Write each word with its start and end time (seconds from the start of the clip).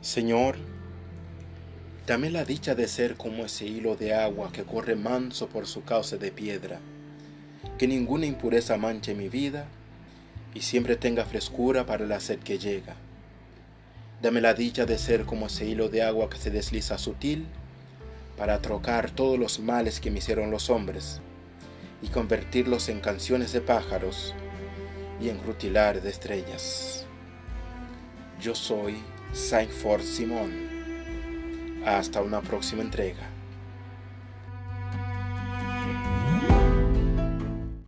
Señor, 0.00 0.56
dame 2.06 2.30
la 2.30 2.46
dicha 2.46 2.74
de 2.74 2.88
ser 2.88 3.16
como 3.16 3.44
ese 3.44 3.66
hilo 3.66 3.96
de 3.96 4.14
agua 4.14 4.50
que 4.50 4.64
corre 4.64 4.96
manso 4.96 5.48
por 5.48 5.66
su 5.66 5.84
cauce 5.84 6.16
de 6.16 6.32
piedra, 6.32 6.80
que 7.76 7.86
ninguna 7.86 8.24
impureza 8.24 8.78
manche 8.78 9.14
mi 9.14 9.28
vida 9.28 9.66
y 10.54 10.62
siempre 10.62 10.96
tenga 10.96 11.26
frescura 11.26 11.84
para 11.84 12.06
la 12.06 12.18
sed 12.18 12.38
que 12.38 12.58
llega. 12.58 12.96
Dame 14.22 14.40
la 14.40 14.54
dicha 14.54 14.86
de 14.86 14.96
ser 14.96 15.26
como 15.26 15.48
ese 15.48 15.66
hilo 15.66 15.90
de 15.90 16.02
agua 16.02 16.30
que 16.30 16.38
se 16.38 16.50
desliza 16.50 16.96
sutil 16.96 17.44
para 18.38 18.62
trocar 18.62 19.10
todos 19.10 19.38
los 19.38 19.60
males 19.60 20.00
que 20.00 20.10
me 20.10 20.20
hicieron 20.20 20.50
los 20.50 20.70
hombres 20.70 21.20
y 22.00 22.08
convertirlos 22.08 22.88
en 22.88 23.00
canciones 23.00 23.52
de 23.52 23.60
pájaros 23.60 24.34
y 25.20 25.28
en 25.28 25.42
rutilar 25.42 26.00
de 26.00 26.08
estrellas. 26.08 27.04
Yo 28.40 28.54
soy 28.54 28.96
Saint 29.32 29.70
Simón. 30.02 30.50
Hasta 31.86 32.20
una 32.20 32.40
próxima 32.40 32.82
entrega. 32.82 33.39